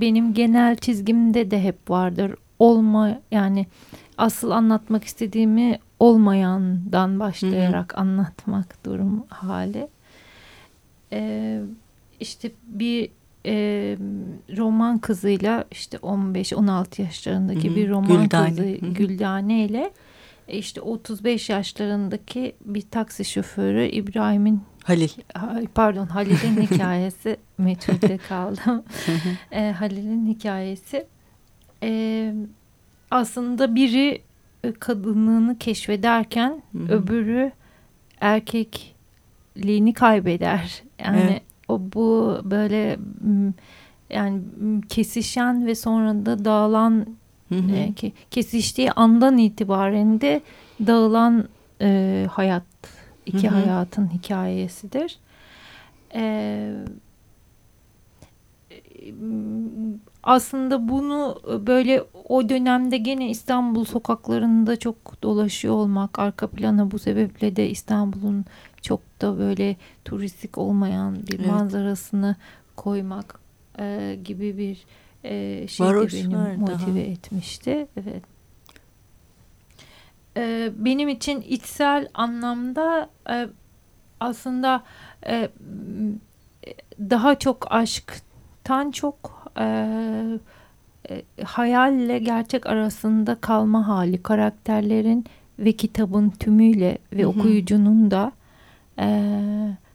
benim 0.00 0.34
genel 0.34 0.76
çizgimde 0.76 1.50
de 1.50 1.62
hep 1.62 1.90
vardır. 1.90 2.34
Olma 2.58 3.20
yani 3.30 3.66
asıl 4.18 4.50
anlatmak 4.50 5.04
istediğimi 5.04 5.78
olmayandan 6.00 7.20
başlayarak 7.20 7.98
anlatmak 7.98 8.84
durum 8.84 9.24
hali. 9.28 9.88
Ee, 11.12 11.60
işte 12.20 12.50
bir 12.66 13.08
e, 13.46 13.52
roman 14.56 14.98
kızıyla 14.98 15.64
işte 15.70 15.96
15-16 15.96 17.02
yaşlarındaki 17.02 17.68
Hı 17.68 17.72
hı. 17.72 17.76
bir 17.76 17.88
roman 17.90 18.22
Güldane. 18.22 18.48
kızı 18.48 18.62
Hı 18.62 18.86
hı. 18.86 18.92
Güldane 18.92 19.64
ile 19.64 19.90
e, 20.48 20.58
işte 20.58 20.80
35 20.80 21.50
yaşlarındaki 21.50 22.56
bir 22.64 22.82
taksi 22.82 23.24
şoförü 23.24 23.84
İbrahim'in 23.86 24.62
Halil. 24.84 25.08
Pardon 25.74 26.06
Halil'in 26.06 26.62
hikayesi 26.70 27.36
meçhulde 27.58 28.18
kaldım. 28.28 28.82
e, 29.52 29.70
Halil'in 29.72 30.26
hikayesi 30.26 31.06
e, 31.82 32.32
aslında 33.10 33.74
biri 33.74 34.20
e, 34.64 34.72
kadınlığını 34.72 35.58
keşfederken 35.58 36.62
Hı 36.72 36.78
hı. 36.78 36.92
öbürü 36.92 37.52
erkekliğini 38.20 39.94
kaybeder. 39.94 40.82
Yani 40.98 41.20
Evet. 41.20 41.42
o 41.68 41.80
bu 41.94 42.38
böyle 42.44 42.98
yani 44.10 44.40
kesişen 44.88 45.66
ve 45.66 45.74
sonra 45.74 46.26
da 46.26 46.44
dağılan 46.44 47.06
Hı 47.48 47.54
hı. 47.54 47.72
e, 47.76 47.92
kesiştiği 48.30 48.92
andan 48.92 49.38
itibaren 49.38 50.20
de 50.20 50.40
dağılan 50.86 51.48
e, 51.80 52.26
hayat 52.30 52.62
iki 53.26 53.48
Hı 53.48 53.52
hı. 53.52 53.54
hayatın 53.54 54.10
hikayesidir. 54.12 55.18
E, 56.14 56.72
aslında 60.22 60.88
bunu 60.88 61.40
böyle 61.66 62.04
o 62.28 62.48
dönemde 62.48 62.96
gene 62.96 63.30
İstanbul 63.30 63.84
sokaklarında 63.84 64.76
çok 64.76 65.22
dolaşıyor 65.22 65.74
olmak 65.74 66.18
arka 66.18 66.46
plana 66.46 66.90
bu 66.90 66.98
sebeple 66.98 67.56
de 67.56 67.70
İstanbul'un 67.70 68.44
çok 68.82 69.00
da 69.20 69.38
böyle 69.38 69.76
turistik 70.04 70.58
olmayan 70.58 71.16
bir 71.16 71.38
Evet. 71.38 71.48
manzarasını 71.48 72.36
koymak 72.76 73.40
e, 73.78 74.18
gibi 74.24 74.58
bir 74.58 74.84
e, 75.24 75.66
şey 75.68 75.86
de 75.86 76.08
beni 76.12 76.56
motive 76.56 77.00
daha. 77.00 77.12
etmişti. 77.12 77.86
Evet. 77.96 78.22
E, 80.36 80.72
benim 80.78 81.08
için 81.08 81.40
içsel 81.40 82.08
anlamda 82.14 83.10
e, 83.30 83.48
aslında 84.20 84.82
e, 85.26 85.50
daha 87.00 87.38
çok 87.38 87.66
aşktan 88.66 88.90
çok 88.90 89.46
e, 89.58 90.38
hayalle 91.44 92.18
gerçek 92.18 92.66
arasında 92.66 93.34
kalma 93.34 93.88
hali 93.88 94.22
karakterlerin 94.22 95.24
ve 95.58 95.72
kitabın 95.72 96.30
tümüyle 96.30 96.98
ve 97.12 97.22
Hı 97.22 97.26
hı. 97.26 97.28
okuyucunun 97.28 98.10
da 98.10 98.32
e, 98.98 99.06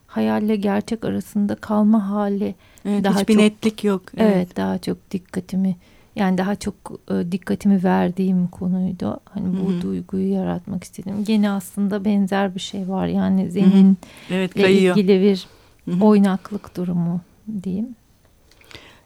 hayalle 0.06 0.56
gerçek 0.56 1.04
arasında 1.04 1.54
kalma 1.54 2.08
hali 2.10 2.54
Evet, 2.84 3.04
Daha 3.04 3.20
hiçbir 3.20 3.34
çok- 3.34 3.42
netlik 3.42 3.84
yok. 3.84 4.02
Evet. 4.16 4.56
daha 4.56 4.78
çok 4.78 5.10
dikkatimi 5.10 5.76
yani 6.16 6.38
daha 6.38 6.54
çok 6.56 6.74
e, 7.10 7.32
dikkatimi 7.32 7.84
verdiğim 7.84 8.48
konuydu. 8.48 9.20
Hani 9.24 9.46
bu 9.60 9.70
Hı 9.72 9.76
hı. 9.76 9.80
duyguyu 9.80 10.32
yaratmak 10.32 10.84
istedim. 10.84 11.24
Gene 11.24 11.50
aslında 11.50 12.04
benzer 12.04 12.54
bir 12.54 12.60
şey 12.60 12.88
var. 12.88 13.06
Yani 13.06 13.50
zeminle 13.50 13.94
Evet 14.30 14.54
kayıyor. 14.54 14.96
ilgili 14.96 15.20
bir 15.22 15.46
Hı 15.84 15.90
hı. 15.90 16.04
oynaklık 16.04 16.76
durumu 16.76 17.20
diyeyim. 17.62 17.96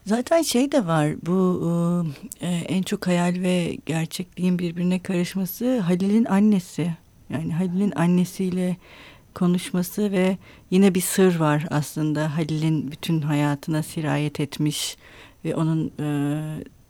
Zaten 0.06 0.42
şey 0.42 0.72
de 0.72 0.86
var 0.86 1.14
bu 1.26 2.06
e, 2.40 2.46
en 2.46 2.82
çok 2.82 3.06
hayal 3.06 3.34
ve 3.42 3.76
gerçekliğin 3.86 4.58
birbirine 4.58 5.02
karışması 5.02 5.78
Halil'in 5.78 6.24
annesi. 6.24 6.90
Yani 7.30 7.52
Halil'in 7.52 7.92
annesiyle 7.96 8.76
konuşması 9.34 10.12
ve 10.12 10.38
yine 10.70 10.94
bir 10.94 11.00
sır 11.00 11.40
var 11.40 11.66
aslında 11.70 12.36
Halil'in 12.36 12.90
bütün 12.90 13.20
hayatına 13.20 13.82
sirayet 13.82 14.40
etmiş 14.40 14.96
ve 15.44 15.54
onun 15.54 15.92
e, 16.00 16.08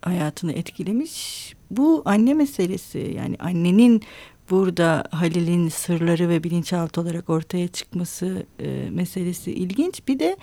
hayatını 0.03 0.53
etkilemiş. 0.53 1.53
Bu 1.71 2.03
anne 2.05 2.35
meselesi 2.35 3.15
yani 3.17 3.37
annenin 3.39 4.03
burada 4.51 5.05
Halil'in 5.11 5.69
sırları 5.69 6.29
ve 6.29 6.45
bilinçaltı 6.45 7.01
olarak 7.01 7.31
ortaya 7.31 7.69
çıkması 7.69 8.47
e, 8.61 8.91
meselesi 8.91 9.53
ilginç. 9.53 10.03
Bir 10.09 10.19
de 10.19 10.37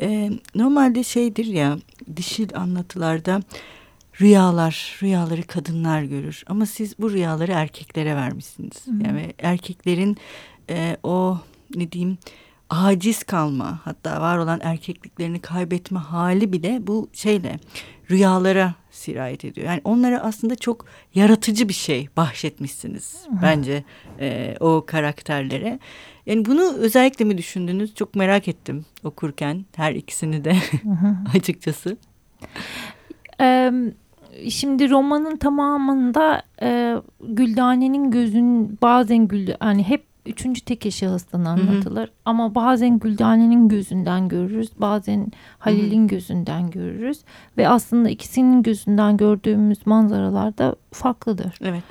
e, 0.00 0.30
normalde 0.54 1.04
şeydir 1.04 1.44
ya 1.44 1.78
dişil 2.16 2.48
anlatılarda 2.54 3.42
rüyalar, 4.20 4.98
rüyaları 5.02 5.42
kadınlar 5.42 6.02
görür. 6.02 6.44
Ama 6.46 6.66
siz 6.66 6.98
bu 6.98 7.10
rüyaları 7.10 7.52
erkeklere 7.52 8.16
vermişsiniz. 8.16 8.86
Hı. 8.86 8.90
Yani 9.06 9.34
erkeklerin 9.38 10.16
e, 10.70 10.96
o 11.02 11.38
ne 11.74 11.92
diyeyim 11.92 12.18
aciz 12.70 13.22
kalma 13.22 13.80
hatta 13.84 14.20
var 14.20 14.38
olan 14.38 14.60
erkekliklerini 14.62 15.40
kaybetme 15.40 15.98
hali 15.98 16.52
bile 16.52 16.78
bu 16.86 17.08
şeyle 17.12 17.58
rüyalara 18.10 18.74
sirayet 18.90 19.44
ediyor. 19.44 19.66
Yani 19.66 19.80
onlara 19.84 20.20
aslında 20.20 20.56
çok 20.56 20.86
yaratıcı 21.14 21.68
bir 21.68 21.74
şey 21.74 22.08
bahşetmişsiniz 22.16 23.26
bence 23.42 23.84
e, 24.20 24.56
o 24.60 24.84
karakterlere. 24.86 25.78
Yani 26.26 26.44
bunu 26.44 26.72
özellikle 26.72 27.24
mi 27.24 27.38
düşündünüz? 27.38 27.94
Çok 27.94 28.14
merak 28.14 28.48
ettim 28.48 28.84
okurken 29.04 29.64
her 29.76 29.94
ikisini 29.94 30.44
de 30.44 30.56
açıkçası. 31.34 31.96
Ee, 33.40 33.72
şimdi 34.48 34.90
romanın 34.90 35.36
tamamında 35.36 36.42
e, 36.62 36.96
Güldane'nin 37.20 38.10
gözün 38.10 38.78
bazen 38.82 39.28
Gül 39.28 39.48
hani 39.60 39.82
hep 39.82 40.09
üçüncü 40.26 40.60
tek 40.60 40.92
şahıstan 40.92 41.44
anlatılır 41.44 42.10
ama 42.24 42.54
bazen 42.54 42.98
Güldane'nin 42.98 43.68
gözünden 43.68 44.28
görürüz 44.28 44.70
bazen 44.78 45.32
Halil'in 45.58 46.08
gözünden 46.08 46.70
görürüz 46.70 47.20
ve 47.56 47.68
aslında 47.68 48.08
ikisinin 48.08 48.62
gözünden 48.62 49.16
gördüğümüz 49.16 49.86
manzaralar 49.86 50.58
da 50.58 50.76
farklıdır. 50.92 51.58
Evet. 51.62 51.82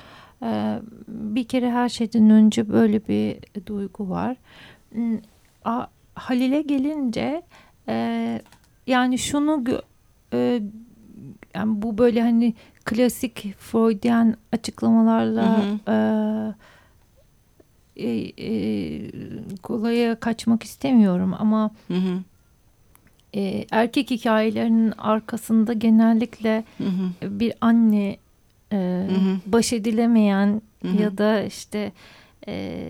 Ee, 0.42 0.78
bir 1.08 1.44
kere 1.44 1.70
her 1.70 1.88
şeyden 1.88 2.30
önce 2.30 2.68
böyle 2.68 3.08
bir 3.08 3.38
duygu 3.66 4.10
var. 4.10 4.36
Hmm, 4.92 5.18
Halil'e 6.14 6.62
gelince 6.62 7.42
e, 7.88 8.42
yani 8.86 9.18
şunu 9.18 9.64
e, 10.32 10.62
yani 11.54 11.82
bu 11.82 11.98
böyle 11.98 12.22
hani 12.22 12.54
klasik 12.84 13.54
Freudian 13.58 14.34
açıklamalarla 14.52 15.58
Hı 15.58 15.92
e, 15.92 16.70
e, 18.00 18.32
e, 18.38 18.52
kolaya 19.62 20.20
kaçmak 20.20 20.62
istemiyorum 20.62 21.34
ama 21.38 21.70
Hı 21.88 21.94
hı. 21.94 22.22
e, 23.34 23.64
erkek 23.70 24.10
hikayelerinin 24.10 24.92
arkasında 24.98 25.72
genellikle 25.72 26.64
Hı 26.78 26.84
hı. 26.84 27.40
bir 27.40 27.52
anne 27.60 28.16
e, 28.72 28.76
Hı 29.10 29.14
hı. 29.14 29.36
baş 29.46 29.72
edilemeyen 29.72 30.62
Hı 30.82 30.88
hı. 30.88 30.96
ya 30.96 31.18
da 31.18 31.42
işte 31.42 31.92
e, 32.48 32.82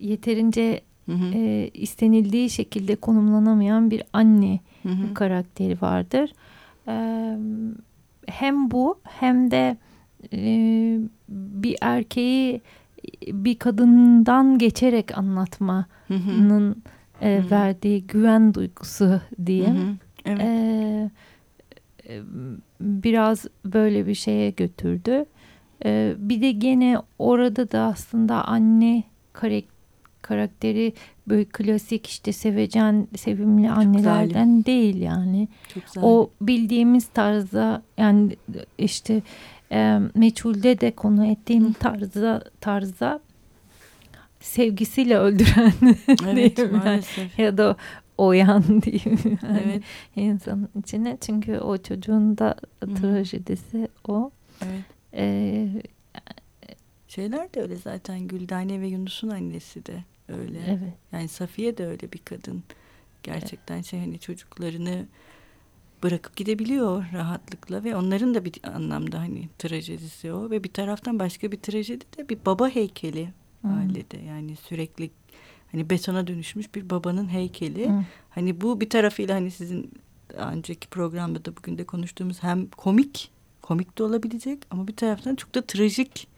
yeterince 0.00 0.80
Hı 1.06 1.12
hı. 1.12 1.34
e, 1.34 1.70
istenildiği 1.74 2.50
şekilde 2.50 2.96
konumlanamayan 2.96 3.90
bir 3.90 4.02
anne 4.12 4.60
Hı 4.82 4.88
hı. 4.88 5.14
karakteri 5.14 5.80
vardır. 5.80 6.32
E, 6.88 7.36
hem 8.28 8.70
bu 8.70 8.98
hem 9.04 9.50
de 9.50 9.76
e, 10.32 10.38
bir 11.28 11.76
erkeği 11.80 12.60
bir 13.26 13.58
kadından 13.58 14.58
geçerek 14.58 15.18
anlatmanın 15.18 16.82
e, 17.20 17.42
verdiği 17.50 18.06
güven 18.06 18.54
duygusu 18.54 19.20
diyeyim. 19.46 19.76
Hı 19.76 19.80
hı. 19.80 19.96
Evet. 20.26 20.40
Ee, 20.40 21.10
e, 22.08 22.22
biraz 22.80 23.46
böyle 23.64 24.06
bir 24.06 24.14
şeye 24.14 24.50
götürdü. 24.50 25.24
E, 25.84 26.14
bir 26.18 26.42
de 26.42 26.52
gene 26.52 26.98
orada 27.18 27.72
da 27.72 27.80
aslında 27.80 28.44
anne 28.44 29.02
karakteri 30.22 30.92
böyle 31.28 31.44
klasik 31.44 32.06
işte 32.06 32.32
sevecen 32.32 33.08
sevimli 33.16 33.68
Çok 33.68 33.78
annelerden 33.78 34.28
zalim. 34.32 34.64
değil 34.64 35.00
yani. 35.02 35.48
O 36.02 36.30
bildiğimiz 36.40 37.06
tarzda 37.06 37.82
yani 37.98 38.36
işte 38.78 39.22
e, 39.72 39.98
meçhulde 40.14 40.80
de 40.80 40.90
konu 40.90 41.26
ettiğim 41.26 41.72
tarzda 41.72 42.44
tarzda 42.60 43.20
sevgisiyle 44.40 45.18
öldüren 45.18 45.72
evet, 46.26 46.56
diyeyim 46.56 46.82
yani. 46.84 47.02
ya 47.38 47.58
da 47.58 47.76
oyan 48.18 48.82
diyeyim 48.82 49.38
yani 49.42 49.62
evet. 49.64 49.82
insanın 50.16 50.68
içine 50.78 51.18
çünkü 51.20 51.58
o 51.58 51.78
çocuğun 51.78 52.38
da 52.38 52.54
trajedisi 53.00 53.88
o. 54.08 54.30
Evet. 54.62 54.84
Ee, 55.14 55.68
Şeyler 57.08 57.54
de 57.54 57.62
öyle 57.62 57.76
zaten 57.76 58.20
Güldane 58.20 58.80
ve 58.80 58.86
Yunus'un 58.86 59.28
annesi 59.28 59.86
de 59.86 60.04
öyle. 60.28 60.58
Evet. 60.66 60.94
Yani 61.12 61.28
Safiye 61.28 61.78
de 61.78 61.86
öyle 61.86 62.12
bir 62.12 62.18
kadın. 62.18 62.62
Gerçekten 63.22 63.74
evet. 63.74 63.86
şey 63.86 64.00
hani 64.00 64.18
çocuklarını 64.18 65.06
bırakıp 66.02 66.36
gidebiliyor 66.36 67.04
rahatlıkla 67.12 67.84
ve 67.84 67.96
onların 67.96 68.34
da 68.34 68.44
bir 68.44 68.54
anlamda 68.74 69.18
hani 69.18 69.48
trajedisi 69.58 70.32
o 70.32 70.50
ve 70.50 70.64
bir 70.64 70.72
taraftan 70.72 71.18
başka 71.18 71.52
bir 71.52 71.56
trajedi 71.56 72.04
de 72.18 72.28
bir 72.28 72.38
baba 72.46 72.68
heykeli 72.68 73.28
hmm. 73.60 73.70
halde 73.70 74.18
yani 74.26 74.56
sürekli 74.56 75.10
hani 75.72 75.90
betona 75.90 76.26
dönüşmüş 76.26 76.74
bir 76.74 76.90
babanın 76.90 77.28
heykeli. 77.28 77.88
Hmm. 77.88 78.04
Hani 78.30 78.60
bu 78.60 78.80
bir 78.80 78.90
tarafıyla 78.90 79.34
hani 79.34 79.50
sizin 79.50 79.92
önceki 80.34 80.88
programda 80.88 81.44
da 81.44 81.56
bugün 81.56 81.78
de 81.78 81.84
konuştuğumuz 81.84 82.42
hem 82.42 82.66
komik 82.66 83.30
komik 83.62 83.98
de 83.98 84.02
olabilecek 84.02 84.58
ama 84.70 84.88
bir 84.88 84.96
taraftan 84.96 85.34
çok 85.34 85.54
da 85.54 85.62
trajik 85.62 86.28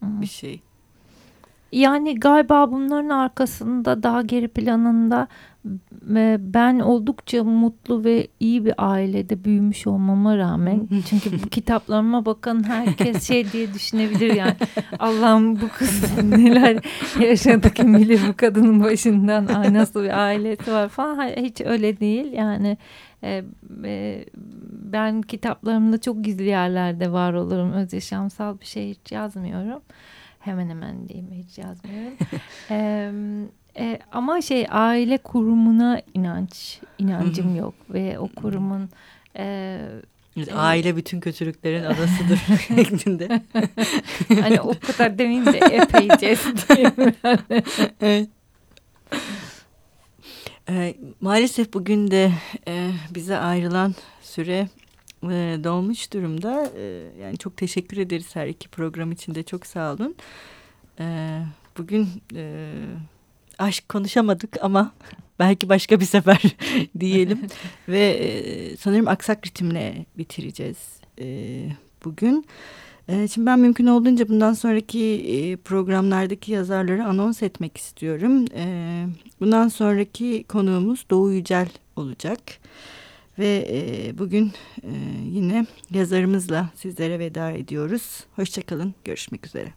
hmm. 0.00 0.20
bir 0.20 0.26
şey. 0.26 0.60
Yani 1.72 2.20
galiba 2.20 2.72
bunların 2.72 3.08
arkasında 3.08 4.02
daha 4.02 4.22
geri 4.22 4.48
planında 4.48 5.28
ben 6.38 6.78
oldukça 6.78 7.44
mutlu 7.44 8.04
ve 8.04 8.28
iyi 8.40 8.64
bir 8.64 8.74
ailede 8.78 9.44
büyümüş 9.44 9.86
olmama 9.86 10.36
rağmen 10.36 10.88
çünkü 11.08 11.42
bu 11.42 11.48
kitaplarıma 11.48 12.26
bakan 12.26 12.68
herkes 12.68 13.28
şey 13.28 13.52
diye 13.52 13.74
düşünebilir 13.74 14.34
yani. 14.34 14.56
Allah'ım 14.98 15.60
bu 15.60 15.68
kız 15.68 16.22
neler 16.22 16.78
yaşadı 17.20 17.70
kim 17.70 17.98
bilir 17.98 18.20
bu 18.28 18.36
kadının 18.36 18.82
başından 18.84 19.46
Ay, 19.46 19.74
nasıl 19.74 20.04
bir 20.04 20.22
ailesi 20.22 20.72
var 20.72 20.88
falan. 20.88 21.28
Hiç 21.28 21.60
öyle 21.60 22.00
değil. 22.00 22.32
Yani 22.32 22.78
e, 23.22 23.44
e, 23.84 24.24
ben 24.70 25.22
kitaplarımda 25.22 26.00
çok 26.00 26.24
gizli 26.24 26.44
yerlerde 26.44 27.12
var 27.12 27.32
olurum. 27.32 27.72
Öz 27.72 27.92
yaşamsal 27.92 28.60
bir 28.60 28.66
şey 28.66 28.90
hiç 28.90 29.12
yazmıyorum. 29.12 29.82
Hemen 30.38 30.68
hemen 30.68 31.08
diyeyim 31.08 31.30
hiç 31.32 31.58
yazmıyorum. 31.58 32.16
e, 32.70 33.10
e, 33.78 33.98
ama 34.12 34.40
şey 34.40 34.66
aile 34.70 35.18
kurumuna 35.18 36.02
inanç 36.14 36.80
inancım 36.98 37.56
yok 37.56 37.74
ve 37.90 38.18
o 38.18 38.28
kurumun 38.28 38.90
e, 39.36 39.78
Aile 40.54 40.96
bütün 40.96 41.20
kötülüklerin 41.20 41.84
adasıdır 41.84 42.40
şeklinde. 42.68 43.42
hani 44.40 44.60
o 44.60 44.72
kadar 44.80 45.18
demeyeyim 45.18 45.46
de 45.46 45.58
epeyce 45.58 46.36
evet. 48.00 48.28
E, 50.68 50.94
maalesef 51.20 51.72
bugün 51.74 52.10
de 52.10 52.32
e, 52.68 52.90
bize 53.14 53.36
ayrılan 53.36 53.94
süre 54.22 54.68
e, 55.22 55.58
dolmuş 55.64 56.12
durumda. 56.12 56.70
E, 56.76 56.82
yani 57.22 57.38
çok 57.38 57.56
teşekkür 57.56 57.96
ederiz 57.96 58.36
her 58.36 58.46
iki 58.46 58.68
program 58.68 59.12
için 59.12 59.34
de 59.34 59.42
çok 59.42 59.66
sağ 59.66 59.92
olun. 59.92 60.14
E, 61.00 61.38
bugün 61.78 62.08
e, 62.34 62.72
aşk 63.58 63.88
konuşamadık 63.88 64.56
ama 64.60 64.92
belki 65.38 65.68
başka 65.68 66.00
bir 66.00 66.04
sefer 66.04 66.42
diyelim. 67.00 67.40
Ve 67.88 68.00
e, 68.00 68.76
sanırım 68.76 69.08
aksak 69.08 69.46
ritimle 69.46 70.06
bitireceğiz 70.18 70.78
e, 71.20 71.26
bugün. 72.04 72.46
E, 73.08 73.28
şimdi 73.28 73.46
ben 73.46 73.58
mümkün 73.58 73.86
olduğunca 73.86 74.28
bundan 74.28 74.52
sonraki 74.52 75.04
e, 75.04 75.56
programlardaki 75.56 76.52
yazarları 76.52 77.04
anons 77.04 77.42
etmek 77.42 77.76
istiyorum. 77.76 78.44
E, 78.54 79.06
bundan 79.40 79.68
sonraki 79.68 80.44
konuğumuz 80.48 81.06
Doğu 81.10 81.32
Yücel 81.32 81.68
olacak. 81.96 82.40
Ve 83.38 83.68
e, 83.70 84.18
bugün 84.18 84.52
e, 84.82 84.92
yine 85.24 85.66
yazarımızla 85.90 86.70
sizlere 86.74 87.18
veda 87.18 87.50
ediyoruz. 87.50 88.24
Hoşçakalın, 88.36 88.94
görüşmek 89.04 89.46
üzere. 89.46 89.72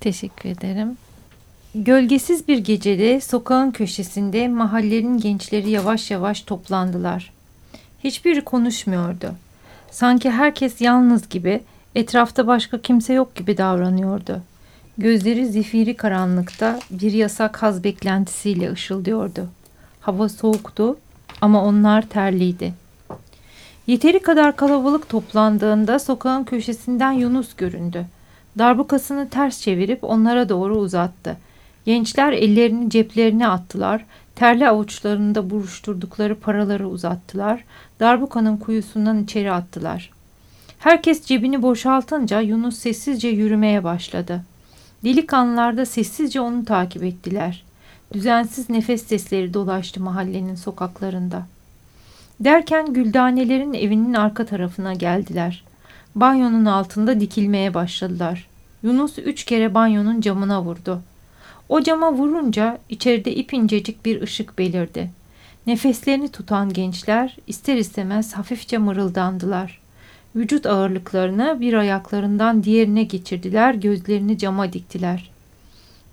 Teşekkür 0.00 0.48
ederim. 0.48 1.07
Gölgesiz 1.84 2.48
bir 2.48 2.58
gecede 2.58 3.20
sokağın 3.20 3.70
köşesinde 3.70 4.48
mahallenin 4.48 5.18
gençleri 5.18 5.70
yavaş 5.70 6.10
yavaş 6.10 6.40
toplandılar. 6.40 7.32
Hiçbiri 8.04 8.40
konuşmuyordu. 8.40 9.34
Sanki 9.90 10.30
herkes 10.30 10.80
yalnız 10.80 11.28
gibi, 11.28 11.60
etrafta 11.94 12.46
başka 12.46 12.80
kimse 12.82 13.12
yok 13.12 13.34
gibi 13.34 13.56
davranıyordu. 13.56 14.42
Gözleri 14.98 15.46
zifiri 15.46 15.96
karanlıkta 15.96 16.80
bir 16.90 17.12
yasak 17.12 17.62
haz 17.62 17.84
beklentisiyle 17.84 18.72
ışıldıyordu. 18.72 19.48
Hava 20.00 20.28
soğuktu 20.28 20.96
ama 21.40 21.64
onlar 21.64 22.02
terliydi. 22.02 22.74
Yeteri 23.86 24.22
kadar 24.22 24.56
kalabalık 24.56 25.08
toplandığında 25.08 25.98
sokağın 25.98 26.44
köşesinden 26.44 27.12
Yunus 27.12 27.54
göründü. 27.56 28.06
Darbukasını 28.58 29.28
ters 29.28 29.60
çevirip 29.60 30.04
onlara 30.04 30.48
doğru 30.48 30.78
uzattı. 30.78 31.36
Gençler 31.88 32.32
ellerini 32.32 32.90
ceplerine 32.90 33.48
attılar, 33.48 34.04
terli 34.34 34.68
avuçlarında 34.68 35.50
buruşturdukları 35.50 36.34
paraları 36.40 36.88
uzattılar, 36.88 37.64
darbukanın 38.00 38.56
kuyusundan 38.56 39.24
içeri 39.24 39.52
attılar. 39.52 40.10
Herkes 40.78 41.24
cebini 41.24 41.62
boşaltınca 41.62 42.40
Yunus 42.40 42.78
sessizce 42.78 43.28
yürümeye 43.28 43.84
başladı. 43.84 44.44
Delikanlılar 45.04 45.76
da 45.76 45.86
sessizce 45.86 46.40
onu 46.40 46.64
takip 46.64 47.04
ettiler. 47.04 47.64
Düzensiz 48.12 48.70
nefes 48.70 49.06
sesleri 49.06 49.54
dolaştı 49.54 50.00
mahallenin 50.00 50.54
sokaklarında. 50.54 51.46
Derken 52.40 52.92
güldanelerin 52.92 53.74
evinin 53.74 54.14
arka 54.14 54.46
tarafına 54.46 54.94
geldiler. 54.94 55.64
Banyonun 56.14 56.64
altında 56.64 57.20
dikilmeye 57.20 57.74
başladılar. 57.74 58.48
Yunus 58.82 59.18
üç 59.18 59.44
kere 59.44 59.74
banyonun 59.74 60.20
camına 60.20 60.62
vurdu. 60.62 61.02
O 61.68 61.82
cama 61.82 62.12
vurunca 62.12 62.78
içeride 62.88 63.34
ipincecik 63.34 64.04
bir 64.04 64.22
ışık 64.22 64.58
belirdi. 64.58 65.10
Nefeslerini 65.66 66.28
tutan 66.28 66.72
gençler 66.72 67.36
ister 67.46 67.76
istemez 67.76 68.32
hafifçe 68.32 68.78
mırıldandılar. 68.78 69.80
Vücut 70.36 70.66
ağırlıklarını 70.66 71.56
bir 71.60 71.74
ayaklarından 71.74 72.64
diğerine 72.64 73.02
geçirdiler, 73.02 73.74
gözlerini 73.74 74.38
cama 74.38 74.72
diktiler. 74.72 75.30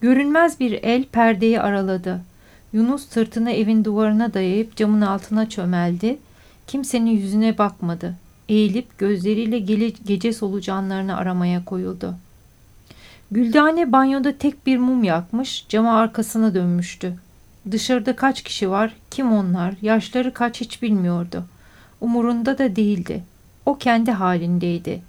Görünmez 0.02 0.60
bir 0.60 0.72
el 0.72 1.04
perdeyi 1.04 1.62
araladı. 1.62 2.22
Yunus 2.74 3.10
sırtını 3.10 3.52
evin 3.52 3.86
duvarına 3.86 4.34
dayayıp 4.34 4.76
camın 4.76 5.02
altına 5.02 5.50
çömeldi. 5.50 6.18
Kimsenin 6.68 7.12
yüzüne 7.12 7.58
bakmadı. 7.58 8.16
Eğilip 8.50 8.98
gözleriyle 8.98 9.60
gece 10.06 10.34
solucanlarını 10.34 11.18
aramaya 11.18 11.66
koyuldu. 11.66 12.16
Güldane 13.32 13.92
banyoda 13.92 14.38
tek 14.38 14.66
bir 14.66 14.78
mum 14.78 15.04
yakmış, 15.04 15.66
cama 15.70 16.00
arkasına 16.00 16.54
dönmüştü. 16.54 17.14
Dışarıda 17.72 18.16
kaç 18.16 18.44
kişi 18.44 18.70
var, 18.70 18.94
kim 19.12 19.32
onlar, 19.32 19.74
yaşları 19.82 20.34
kaç 20.34 20.62
hiç 20.62 20.82
bilmiyordu. 20.82 21.46
Umurunda 22.02 22.58
da 22.58 22.76
değildi. 22.76 23.24
O 23.66 23.78
kendi 23.78 24.12
halindeydi. 24.12 25.02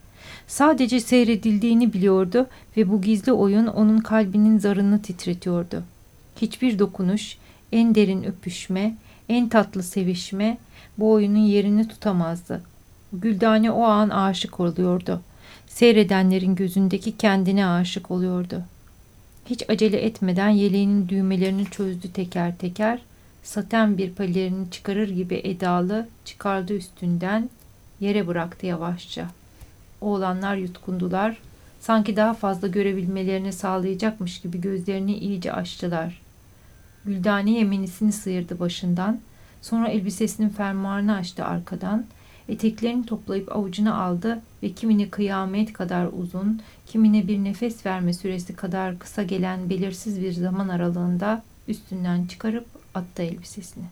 Sadece 0.46 1.00
seyredildiğini 1.00 1.92
biliyordu 1.92 2.46
ve 2.76 2.90
bu 2.90 3.02
gizli 3.02 3.33
oyun 3.33 3.66
onun 3.66 3.98
kalbinin 3.98 4.59
zarını 4.59 5.02
titretiyordu. 5.02 5.83
Hiçbir 6.37 6.79
dokunuş, 6.79 7.38
en 7.72 7.94
derin 7.94 8.24
öpüşme, 8.24 8.94
en 9.29 9.48
tatlı 9.48 9.83
sevişme 9.83 10.59
bu 10.98 11.12
oyunun 11.12 11.38
yerini 11.38 11.88
tutamazdı. 11.88 12.62
Güldane 13.12 13.70
o 13.70 13.83
an 13.83 14.09
aşık 14.09 14.61
oluyordu. 14.61 15.20
Seyredenlerin 15.77 16.55
gözündeki 16.55 17.17
kendine 17.17 17.67
aşık 17.67 18.11
oluyordu. 18.11 18.62
Hiç 19.47 19.71
acele 19.71 19.97
etmeden 19.97 20.49
yeleğinin 20.49 21.09
düğmelerini 21.09 21.71
çözdü 21.71 22.12
teker 22.12 22.57
teker, 22.57 23.01
saten 23.43 23.99
bir 23.99 24.12
pelerini 24.12 24.71
çıkarır 24.71 25.09
gibi 25.09 25.41
edalı 25.45 26.09
çıkardı 26.25 26.77
üstünden, 26.77 27.51
yere 28.01 28.27
bıraktı 28.27 28.67
yavaşça. 28.67 29.27
Oğlanlar 30.01 30.57
yutkundular, 30.57 31.39
sanki 31.81 32.17
daha 32.17 32.35
fazla 32.35 32.69
görebilmelerini 32.69 33.53
sağlayacakmış 33.53 34.41
gibi 34.41 34.61
gözlerini 34.61 35.19
iyice 35.19 35.53
açtılar. 35.53 36.23
Güldane 37.05 37.51
yeminisini 37.51 38.12
sıyırdı 38.12 38.61
başından, 38.61 39.21
sonra 39.62 39.89
elbisesinin 39.89 40.49
fermuarını 40.49 41.17
açtı 41.17 41.45
arkadan, 41.45 42.05
Eteklerini 42.48 43.06
toplayıp 43.06 43.56
avucuna 43.56 44.02
aldı 44.02 44.42
ve 44.62 44.72
kimine 44.72 45.11
kıyamet 45.11 45.72
kadar 45.72 46.09
uzun, 46.18 46.61
kimine 46.87 47.28
bir 47.28 47.44
nefes 47.44 47.87
verme 47.87 48.12
süresi 48.12 48.56
kadar 48.56 48.98
kısa 48.98 49.22
gelen 49.22 49.70
belirsiz 49.70 50.20
bir 50.20 50.32
zaman 50.32 50.68
aralığında 50.68 51.42
üstünden 51.68 52.26
çıkarıp 52.26 52.66
attı 52.94 53.22
elbisesini. 53.22 53.85